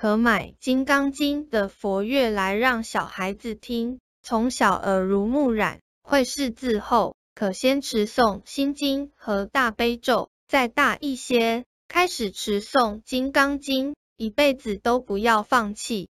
[0.00, 3.98] 可买金刚经的佛乐来让小孩子听。
[4.22, 16.08] 从小耳濡目染会识字后可先持诵心经和大悲咒再大一些开始持诵金刚经一辈子都不要放弃。